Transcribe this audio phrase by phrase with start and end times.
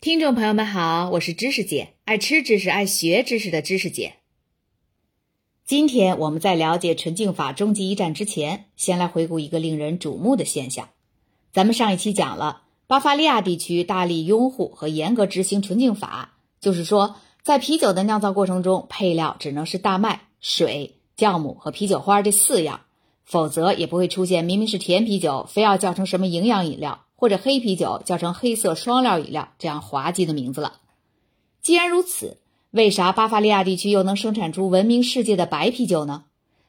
[0.00, 4.14] 听众朋友们好，我是知识姐，爱吃知识、爱学知识的知识姐。
[5.64, 10.90] 今天我们在了解纯净法终极一战之前，先来回顾一个令人瞩目的现象。
[11.52, 22.82] 咱们上一期讲了巴伐利亚地区大力拥护和严格执行纯净法，就是说，在啤酒的酿造过程中，配料只能是大麦、水、酵母和啤酒花这四样。
[23.24, 30.74] 否则也不会出现明明是甜啤酒，非要叫成什么营养饮料，或者黑啤酒叫成黑色双料饮料这样滑稽的名字了。
[31.60, 32.38] 既然如此，
[32.70, 36.26] 为啥巴伐利亚地区又能生产出闻名世界的白啤酒呢？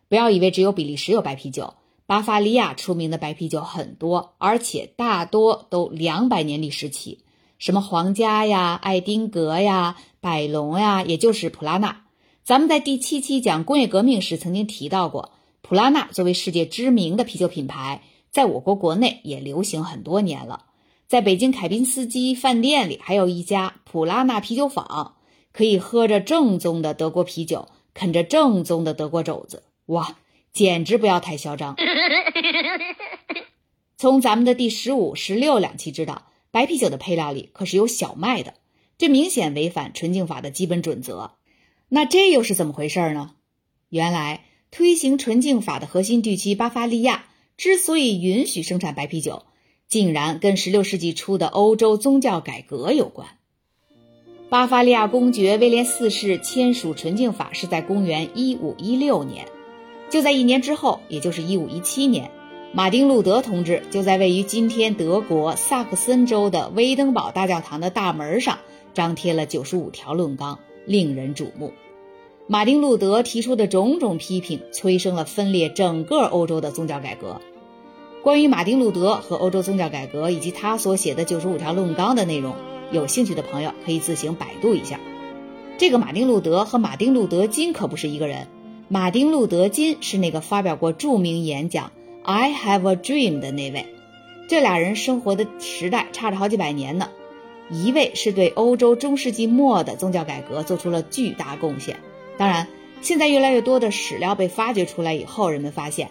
[0.08, 1.75] 不要以为只有比利时有白啤酒，
[2.08, 7.20] 巴伐利亚出名的白啤酒很多，而且大多都两百年历史起，
[7.59, 12.05] 什么皇家呀、爱丁格呀、百龙呀，也就是普拉纳。
[12.44, 15.31] 咱们在第七期讲工业革命时曾经提到过。
[15.61, 20.65] 普拉纳作为世界知名的啤酒品牌，在我国国内也流行很多年了。
[21.07, 25.15] 在北京凯宾斯基饭店里，还有一家普拉纳啤酒坊，
[25.52, 30.17] 可以喝着正宗的德国啤酒，啃着正宗的德国肘子，哇，
[30.53, 31.75] 简直不要太嚣张！
[33.97, 38.53] 从咱们的第十五、十六两期知道，白啤酒的配料里可是有小麦的，
[38.97, 41.31] 这明显违反纯净法的基本准则。
[41.89, 43.31] 那这又是怎么回事呢？
[43.89, 44.45] 原来。
[44.71, 47.25] 推行纯净法的核心地区巴伐利亚
[47.59, 49.43] 之所以允许生产白啤酒，
[49.89, 53.27] 竟然跟16世纪初的欧洲宗教改革有关。
[54.47, 59.45] 巴伐利亚公爵威廉四世签署纯净法是在公元1516年，
[60.09, 62.31] 就在一年之后，也就是1517年，
[62.71, 68.59] 马丁路德同志就在位于今天德国萨克森州的威登堡大教堂的大门上
[68.93, 71.73] 张贴了95条论纲，令人瞩目。
[72.52, 77.39] 马丁·路德提出的种种批评，催生了分裂整个欧洲的宗教改革。
[78.23, 82.55] 关于马丁·路德和欧洲宗教改革以及他所写的九十五条论纲的内容，
[82.92, 85.00] 有兴趣的朋友可以自行百度一下。
[85.77, 88.47] 这个马丁·路德和马丁·路德金可不是一个人。
[88.88, 91.86] 马丁·路德金是那个发表过著名演讲
[92.23, 93.86] 《I Have a Dream》的那位。
[94.48, 97.10] 这俩人生活的时代差着好几百年呢。
[97.70, 101.99] 一位是对欧洲中世纪末的宗教改革做出了巨大贡献。
[102.39, 102.67] 当然，
[103.02, 106.10] 现在越来越多的史料被发掘出来以后，人们发现，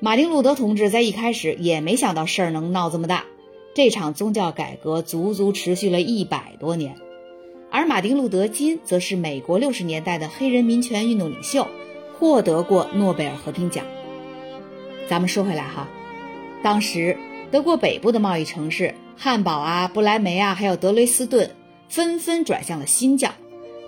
[0.00, 3.24] 马丁·路德同志在一开始也没想到事儿能闹这么大。
[3.72, 6.96] 这场宗教改革足足持续了一百多年，
[7.70, 11.68] 而马丁·路德金则是美国六十年代的黑人民权运动领袖，
[12.18, 13.84] 获得过诺贝尔和平奖。
[15.08, 15.88] 咱们说回来哈，
[16.64, 17.16] 当时
[17.52, 21.48] 德国北部的贸易城市汉堡啊、不来梅啊，还有德累斯顿，
[21.88, 23.30] 纷纷转向了新教，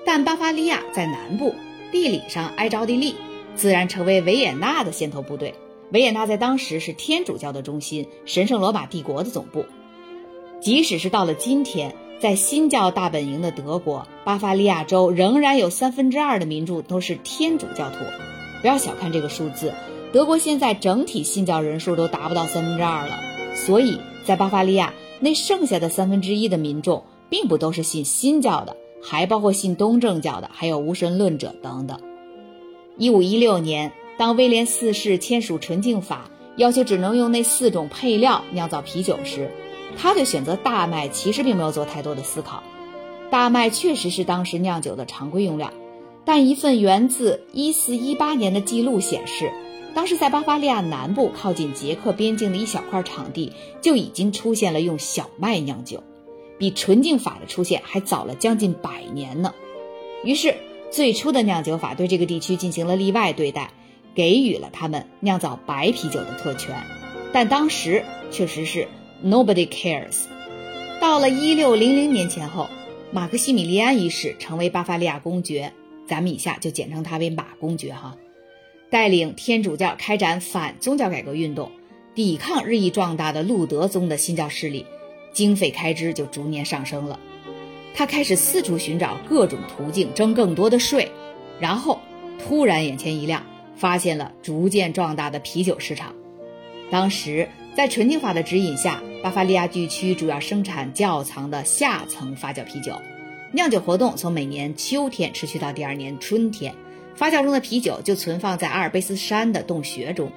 [0.06, 1.52] 但巴伐利亚在南部。
[1.92, 3.14] 地理上挨着奥地利，
[3.54, 5.54] 自然成为维也纳的先头部队。
[5.92, 9.64] 维也纳在当时是天主教的中心，神圣罗马帝国的总部。
[10.60, 17.98] 即使是到了今天，在新教大本营的德国，巴伐利亚州仍然有三分之二的民众都是天主教徒。
[18.62, 19.74] 不要小看这个数字，
[20.12, 23.20] 德国现在整体信教人数都达不到三分之二了。
[23.54, 28.74] 所以在巴伐利亚，那剩下的三分之一的民众，并不都是信新教的。
[29.02, 31.98] 还包括信东正教的，还有无神论者等等。
[32.96, 39.50] 一五一六年，当威廉四世签署纯净法，要求只能用那四种配料酿造啤酒时，
[39.96, 42.62] 他对选择大麦其实并没有做太多的思考。
[43.30, 45.72] 大麦确实是当时酿酒的常规用料，
[46.24, 49.50] 但一份源自一四一八年的记录显示，
[49.94, 56.02] 当时在巴伐利亚南部靠近捷克边境的一小块场地，就已经出现了用小麦酿酒。
[56.58, 59.54] 比纯净法的出现还早了将近百年呢。
[60.24, 60.54] 于是，
[60.90, 63.70] 最初的酿酒法对这个地区进行了例外对待，
[64.14, 66.76] 给予了他们酿造白啤酒的特权。
[67.32, 68.86] 但当时确实是
[69.24, 70.26] nobody cares。
[71.00, 72.68] 到了一六零零年前后，
[73.10, 75.72] 马克西米利安一世成为巴伐利亚公爵，
[76.06, 78.16] 咱们以下就简称他为马公爵哈。
[78.90, 81.72] 带领天主教开展反宗教改革运动，
[82.14, 84.86] 抵抗日益壮大的路德宗的新教势力。
[85.32, 87.18] 经费开支就逐年上升了，
[87.94, 91.10] 他开始四处寻找各种途径征更多的税，
[91.58, 92.00] 然后
[92.38, 93.44] 突然眼前一亮，
[93.76, 96.14] 发现了逐渐壮大的啤酒市场。
[96.90, 102.92] 当时在纯净法的指引下，巴伐利亚地区主要生产窖藏的下层发酵啤酒，
[103.52, 106.74] 酿酒活动从每年秋天持续到第二年春天，
[107.14, 110.30] 发酵中的啤酒就存放在阿尔卑斯山的洞穴中。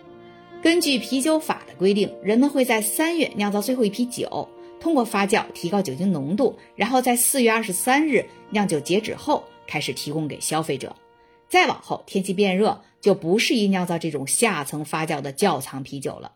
[0.62, 4.48] 根据啤酒法的规定，人们会在三月酿造最后一批酒。
[4.86, 10.96] 通过发酵提高酒精浓度，然后在四月二十三日酿酒截止后开始提供给消费者。
[11.50, 16.34] 再往后天气变热，就不适宜酿造这种下层发酵的窖藏啤酒了。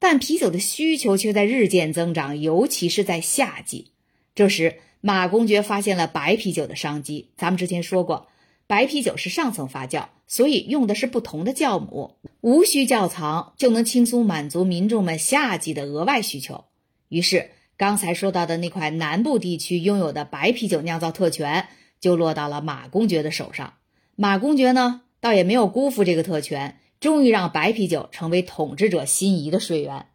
[0.00, 3.92] 但啤酒的需求却在日渐增长，尤其是在夏季。
[4.34, 7.30] 这时，马公爵发现了白啤酒的商机。
[7.36, 8.26] 咱们之前说过，
[8.66, 16.64] 白啤酒是上层发酵，所以用的是不同的酵母，无需窖藏就能轻松满足民众们夏季的额外需求。
[17.08, 21.68] 于是，刚才说到的那块南部地区拥有的白啤酒酿造特权
[22.00, 23.74] 就落到了马公爵的手上。
[24.14, 30.06] 马公爵呢，倒也没有辜负这个特权，终于让白啤酒成为统治者心仪的水源。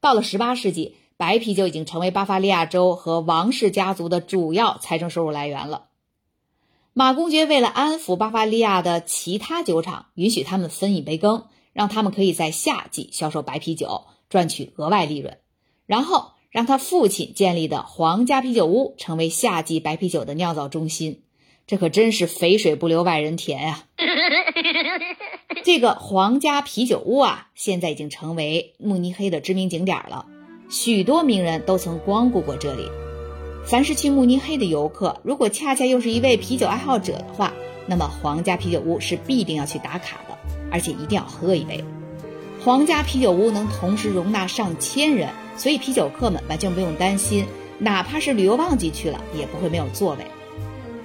[0.00, 0.96] 到了十八世纪。
[1.18, 5.88] 白啤酒已经成为巴伐利亚州和王室家族的主要财政收入来源了。
[6.92, 15.38] 马公爵为了安抚巴伐利亚的其他酒厂，允许他们分一杯羹，让他们可以在夏季销售白啤酒，赚取额外利润。
[15.86, 21.22] 然后让他父亲建立的皇家啤酒屋成为夏季白啤酒的酿造中心。
[21.66, 23.84] 这可真是肥水不流外人田呀！
[25.64, 30.24] 这个皇家啤酒屋啊，现在已经成为慕尼黑的知名景点了。
[30.70, 32.88] 许多名人都曾光顾过这里。
[33.66, 37.52] 凡是去慕尼黑的游客，如果恰恰又是一位啤酒爱好者的话，
[37.86, 40.38] 那么皇家啤酒屋是必定要去打卡的，
[40.72, 41.84] 而且一定要喝一杯。
[42.64, 45.28] 皇家啤酒屋能同时容纳上千人，
[45.58, 47.44] 所以啤酒客们完全不用担心，
[47.78, 50.24] 哪怕是旅游旺季去了，也不会没有座位。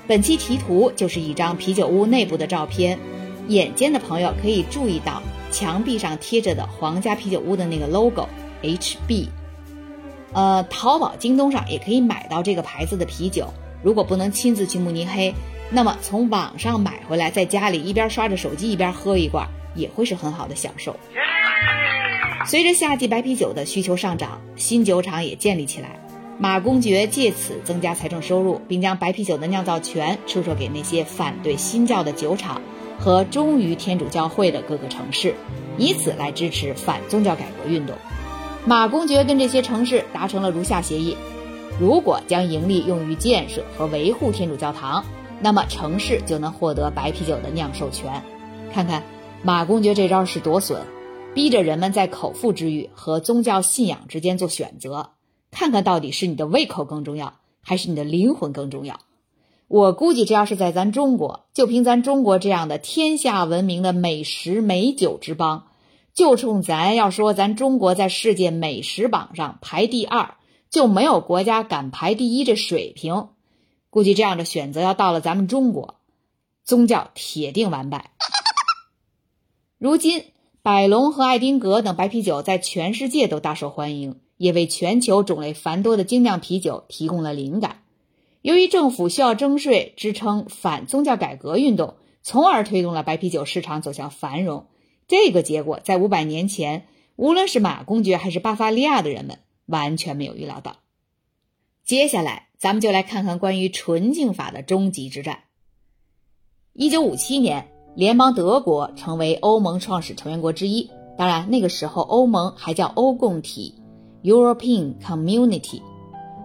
[0.08, 3.00] 本期题图就是一张啤酒屋内部的照片，
[3.48, 8.30] 眼尖的朋友可以注意到墙壁上贴着的皇家啤酒屋的那个 logo
[8.62, 9.28] HB。
[10.34, 13.52] 呃，淘宝、京东上也可以买到这个牌子的啤酒。
[13.82, 15.34] 如果不能亲自去慕尼黑，
[15.70, 20.96] 那么从网上买回来，在家里一边刷着手机一边喝一罐，也会是很好的享受。
[22.46, 26.00] 随着夏季白啤酒的需求上涨，新酒厂也建立起来。
[26.38, 32.62] 马公爵借此增加财政收入，并将白啤酒的酿造权出售给那些反对新教的酒厂
[33.00, 35.36] 和忠于天主教会的各个城市，
[35.78, 37.96] 以此来支持反宗教改革运动。
[38.66, 41.16] 马公爵跟这些城市达成了如下协议：
[41.80, 45.06] 如果将盈利用于建设和维护天主教堂，
[45.40, 48.22] 那么城市就能获得白啤酒的酿授权。
[48.74, 49.04] 看看
[49.44, 50.82] 马公爵这招是多损，
[51.34, 55.12] 逼着人们在口腹之欲和宗教信仰之间做选择。
[55.50, 59.00] 看看到底是你的胃口更重要，还是你的灵魂更重要？
[59.68, 65.68] 我估计这要是在咱中国，就凭咱中国这样的天下闻名的美食美酒之邦。
[66.14, 70.36] 就冲咱要说，咱中国在世界美食榜上排第二，
[70.70, 73.30] 就没有国家敢排第一这水平。
[73.90, 75.96] 估计这样的选择要到了咱们中国，
[76.64, 78.12] 宗教铁定完败。
[79.80, 80.26] 如今，
[80.64, 87.84] 百龙和爱丁格等白啤酒在全世界都大受欢迎，也为全球种类繁多的精酿啤酒提供了灵感。
[88.42, 94.68] 由于政府需要征税支撑反宗教改革运动，从而推动了白啤酒市场走向繁荣。
[95.06, 96.88] 这个结果在五百年前，
[97.18, 100.78] 无论是马公爵还是巴伐利亚的人们完全没有预料到。
[101.84, 105.44] 接下来，咱们就来看看关于纯净法的终极之战。
[106.72, 110.90] 一九五七年，联邦德国成为欧盟创始成员国之一。
[111.16, 113.76] 当然，那个时候欧盟还叫欧共体
[114.24, 115.80] （European Community）。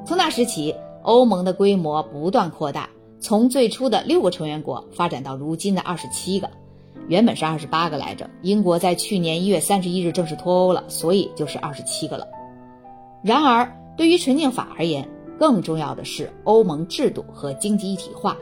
[0.04, 6.50] 从那时起，欧盟的规模不断扩大，从最初的六个成员国发展到如今的二十七个。
[7.08, 12.26] 原本是二十八个来着，英国在去年一月三十一日正式脱欧了，所以就是二十七个了。
[13.22, 15.08] 然而，对于纯净法而言，
[15.38, 18.36] 更重要的是欧盟制度和经济一体化。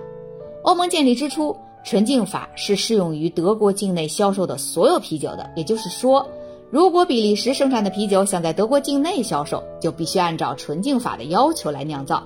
[0.64, 5.48] 欧盟建立之初，纯净法是适用于德国境内销售的所有啤酒的。
[5.54, 6.28] 也就是说，
[6.68, 12.24] 如果比利时生产的啤酒想在德国境内销售，就必须按照纯净法的要求来酿造。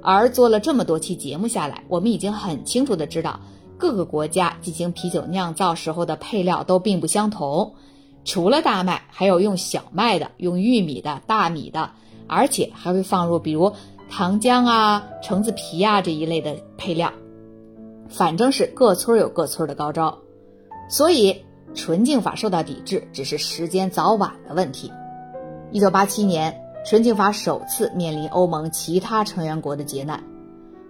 [0.00, 3.40] 而做了这么多期节目下来，我们已经很清楚的知道。
[3.76, 7.74] 各个国家进行啤酒酿造时候的配料都并不相同，
[8.24, 11.90] 除了大麦，还有用小麦的、用玉米的、大米的，
[12.28, 13.72] 而且还会放入比如
[14.08, 17.12] 糖浆啊、橙子皮啊这一类的配料。
[18.08, 20.18] 反正是各村有各村的高招，
[20.88, 21.44] 所以
[21.74, 24.90] 纯净法受到抵制只是时间早晚的问题。
[25.72, 30.22] 一九八七年，纯净法首次面临欧盟其他成员国的劫难，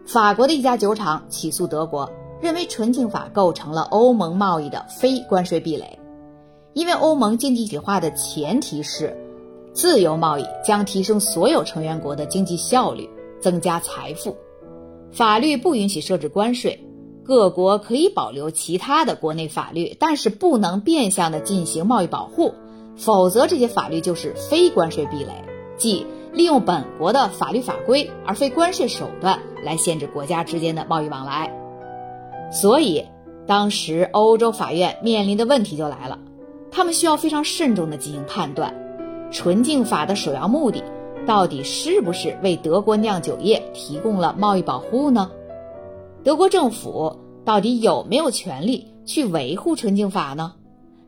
[0.07, 2.11] 法国的一家酒厂起诉德国。
[2.39, 5.99] 认为纯净法构成了欧盟贸易的非关税壁垒，
[6.75, 9.17] 因为欧盟经济一体化的前提是，
[9.73, 13.09] 自由贸易将提升所有成员国的经济效率，
[13.41, 14.37] 增加财富。
[15.11, 16.79] 法律不允许设置关税，
[17.27, 22.55] 各国可以保留其他的国内法律，但是不能变相的进行贸易保护，
[22.97, 25.45] 否则这些法律就是非关税壁垒，
[25.77, 31.53] 即利用本国的法律法规而非关税手段来限制国家之间的贸易往来。
[32.53, 33.07] 所以，
[33.45, 36.21] 当时欧洲法院面临的问题就来了，
[36.71, 38.73] 他们需要非常慎重的进行判断。
[39.33, 40.85] 纯净法的首要目的
[41.27, 45.33] 到底是不是为德国酿酒业提供了贸易保护呢？
[46.27, 50.55] 德国政府到底有没有权利去维护纯净法呢？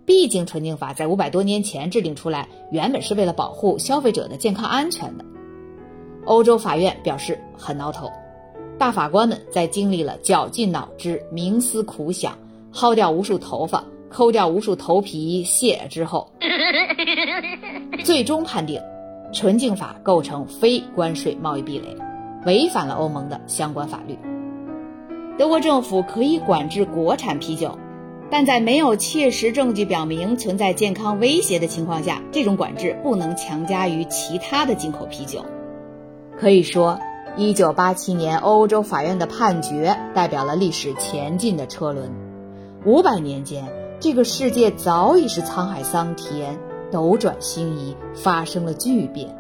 [0.07, 5.25] 毕竟纯净法在五百多年前制定出来，原本是为了保护消费者的健康安全的。
[6.25, 8.09] 欧洲法院表示很挠头，
[8.79, 12.39] 大法官们在经历了绞尽脑汁、冥思苦想、
[12.73, 16.31] 薅掉无数头发、抠掉无数头皮屑之后，
[18.05, 18.81] 最终判定。
[19.33, 21.97] 纯净法构成非关税贸易壁垒，
[22.47, 24.17] 违反了欧盟的相关法律。
[25.39, 27.79] 德国政府可以管制国产啤酒，
[28.29, 35.45] 但在没有切实证据表明存在健康威胁的情况下，这种管制不能强加于其他的进口啤酒。
[36.41, 36.99] 可以说
[37.37, 42.11] ，1987年欧洲法院的判决代表了历史前进的车轮。
[42.85, 43.65] 五百年间，
[44.01, 46.59] 这个世界早已是沧海桑田。
[46.91, 49.37] 斗转星移，发生了巨变。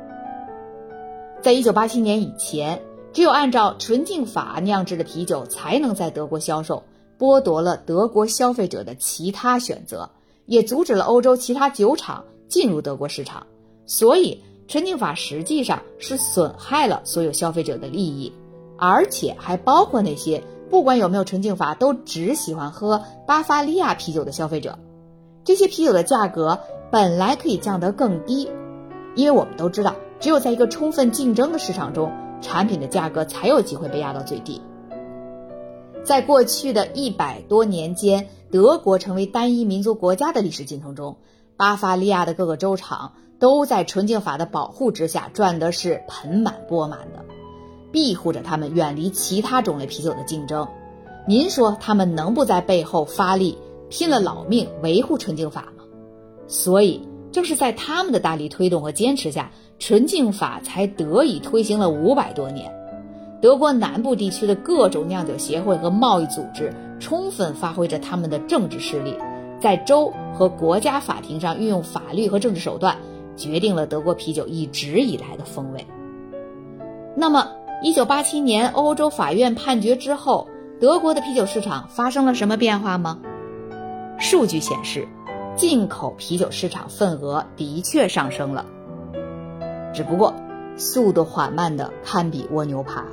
[1.40, 2.82] 在一九八七年以前，
[3.18, 6.84] 只有按照纯净法酿制的啤酒才能在德国销售，
[7.18, 10.10] 剥夺了德国消费者的其他选择，
[10.46, 13.48] 也阻止了欧洲其他酒厂进入德国市场。
[13.86, 18.32] 所以，纯净法实际上是损害了所有消费者的利益，
[18.78, 24.78] 而且还包括那些不管有没有纯净法都只喜欢喝巴伐利亚啤酒的消费者。
[25.42, 26.60] 这些啤酒的价格。
[26.92, 28.48] 本来可以降得更低，
[29.16, 32.10] 因为我们都知道，只有在一个充分竞争的市场中，
[32.40, 34.60] 产品的价格才有机会被压到最低。
[36.04, 41.16] 在过去的一百多年间，德国成为单一民族国家的历史进程中，
[41.56, 47.24] 巴伐利亚的各个州厂都在纯净法的保护之下赚的是盆满钵满的，
[47.92, 50.66] 庇护着他们远离其他种类啤酒的竞争。
[51.26, 53.58] 您说他们能不在背后发力，
[53.90, 55.84] 拼了老命维护纯净法吗？
[56.46, 62.72] 所以，正是在他们的大力推动和坚持下，纯净法才得以推行了五百多年。
[63.40, 69.14] 德国南部地区的各种酿酒协会和贸易组织，充分发挥着他们的政治势力，
[69.60, 72.96] 在州和国家法庭上运用法律和政治手段，
[73.36, 75.86] 决定了德国啤酒一直以来的风味。
[77.16, 77.48] 那么，
[77.82, 80.48] 一九八七年欧洲法院判决之后，
[80.80, 83.18] 德国的啤酒市场发生了什么变化吗？
[84.18, 85.06] 数据显示。
[85.56, 88.64] 进口啤酒市场份额的确上升了，
[89.92, 90.34] 只不过
[90.76, 93.06] 速度缓慢的堪比蜗牛爬。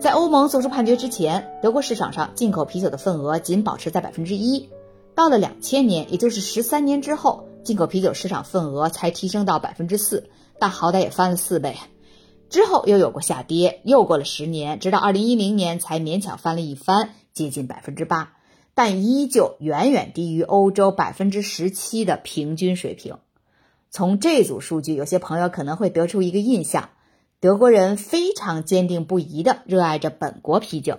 [0.00, 4.68] 在欧盟作出判决之前，德国市场上进口啤酒的份额仅保持在百分之一。
[5.14, 11.76] 到了两千年，也就是十三年之后，进口啤酒市场份额才提升到百分之四，但好歹也翻了四倍。
[12.48, 18.32] 之后又有过下跌，又过了十年，直到二零一零年才勉强翻了一番，接近百分之八。
[18.74, 23.18] 但依旧远远低于欧洲百分之十七的平均水平。
[23.92, 26.88] 从这组数据，有些朋友可能会得出一个印象：
[27.40, 30.96] 德国人非常坚定不移地热爱着本国啤酒，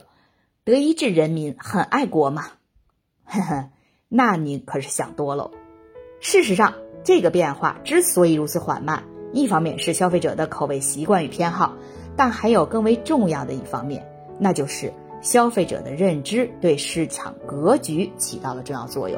[0.64, 2.46] 德意志人民很爱国嘛？
[3.26, 3.70] 呵呵，
[4.10, 5.50] 那您可是想多喽。
[6.20, 11.74] 事实上，这个变化之所以如此缓慢，一方面是消费者的口味习惯与偏好，
[12.16, 14.08] 但还有更为重要的一方面，
[14.40, 14.94] 那就是。
[15.24, 19.18] 消费者的认知对市场格局起到了重要作用。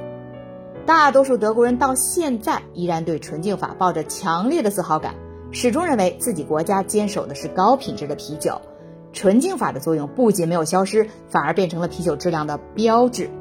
[0.85, 5.15] 大多数德国人到现在依然对纯净法抱着强烈的自豪感，
[5.51, 8.61] 始终认为自己国家坚守的是高品质的啤酒。
[9.11, 13.31] 纯净法的作用不仅没有消失，反而变成了啤酒质量的标志。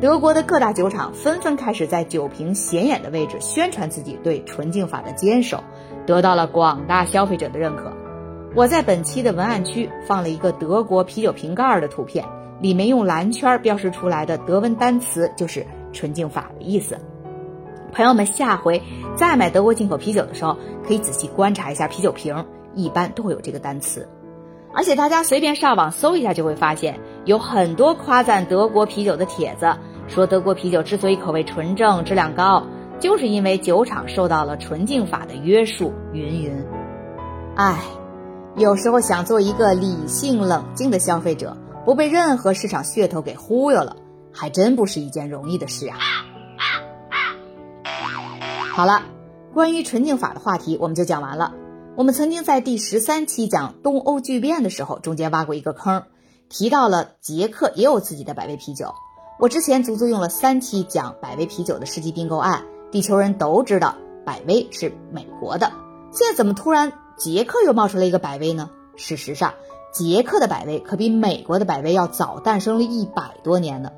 [0.00, 5.62] 德国的各大酒厂纷纷开始在酒瓶显眼的位置宣传自己对纯净法的坚守，
[6.06, 7.92] 得到了广大消费者的认可。
[8.54, 12.24] 我在本期的文案区放了一个德国啤酒瓶盖的图片，
[12.60, 16.98] 里面用蓝圈标识出来的德文单词就是“纯净法”的意思。
[17.92, 18.82] 朋友们，下回
[19.16, 24.06] 再买德国进口啤酒的时候，可以仔细观察一下啤酒瓶，一般都会有这个单词。
[24.74, 29.72] 而且大家随便上网搜一下，就会发现有很多夸赞德国啤酒的帖子，
[30.08, 32.64] 说德国啤酒之所以口味纯正、质量高，
[32.98, 35.94] 就是因为酒厂受到了纯净法的约束。
[36.12, 36.64] 云云，
[37.56, 37.78] 唉。
[38.56, 43.96] 有时候想做一个理性冷静的消费者，不被任何市场噱头给忽悠了，
[44.34, 45.96] 还真不是一件容易的事啊。
[48.72, 49.02] 好了，
[49.54, 51.54] 关于纯净法的话题我们就讲完了。
[51.96, 56.02] 我们曾经在第十三期讲东欧巨变的时候，中间挖过一个坑，
[56.48, 58.92] 提到了捷克也有自己的百威啤酒。
[59.38, 63.94] 我之前足足用了三期讲百威啤酒的世纪并购案，地球人都知道
[64.26, 65.70] 百威是美国的，
[66.12, 66.92] 现在怎么突然？
[67.16, 68.70] 捷克又冒出来一个百威呢？
[68.96, 69.54] 事实上，
[69.92, 73.92] 捷克的百威可比美国的百威要早诞生了一百多年呢。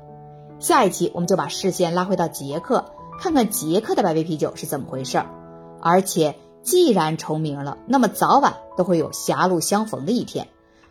[0.59, 5.23] 下一期我们就把视线拉回到捷克，看看捷克的百威啤酒是怎么回事。
[5.81, 10.47] 而且，既然重名了，那么早晚都会有狭路相逢的一天。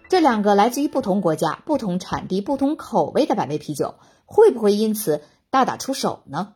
[0.08, 6.54] 这两个来自于不同国家、不同产地、不同口味的百威啤酒，会不会因此大打出手呢？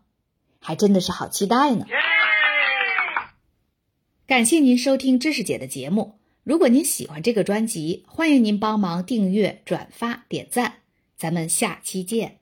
[0.61, 1.87] 还真的是好期待呢！
[4.27, 6.21] 感谢您收听知识姐的节目。
[6.45, 10.75] 如果您喜欢这个专辑，欢迎您帮忙订阅、转发、点赞。
[11.17, 12.40] 咱们下期见。